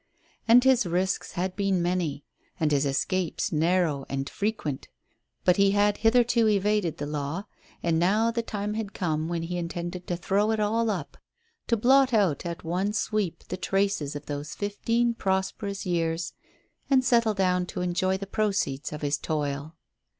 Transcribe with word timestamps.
And 0.47 0.63
his 0.63 0.87
risks 0.87 1.33
had 1.33 1.55
been 1.55 1.79
many, 1.79 2.23
and 2.59 2.71
his 2.71 2.87
escapes 2.87 3.51
narrow 3.51 4.03
and 4.09 4.27
frequent. 4.27 4.87
But 5.45 5.57
he 5.57 5.73
had 5.73 5.97
hitherto 5.97 6.47
evaded 6.47 6.97
the 6.97 7.05
law, 7.05 7.43
and 7.83 7.99
now 7.99 8.31
the 8.31 8.41
time 8.41 8.73
had 8.73 8.95
come 8.95 9.27
when 9.29 9.43
he 9.43 9.59
intended 9.59 10.07
to 10.07 10.17
throw 10.17 10.49
it 10.49 10.59
all 10.59 10.89
up 10.89 11.17
to 11.67 11.77
blot 11.77 12.15
out 12.15 12.47
at 12.47 12.63
one 12.63 12.93
sweep 12.93 13.43
the 13.49 13.57
traces 13.57 14.15
of 14.15 14.25
those 14.25 14.55
fifteen 14.55 15.13
prosperous 15.13 15.85
years, 15.85 16.33
and 16.89 17.05
settle 17.05 17.35
down 17.35 17.67
to 17.67 17.81
enjoy 17.81 18.17
the 18.17 18.25
proceeds 18.25 18.91
of 18.91 19.03
his 19.03 19.19
toil. 19.19 19.75